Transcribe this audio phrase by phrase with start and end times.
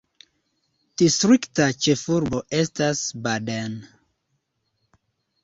[1.01, 3.79] Distrikta ĉefurbo estas Baden.